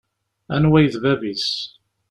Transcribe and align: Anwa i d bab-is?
Anwa 0.55 0.77
i 0.81 0.87
d 0.93 0.95
bab-is? 1.03 1.47